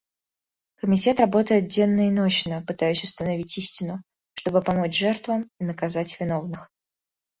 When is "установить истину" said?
3.03-4.01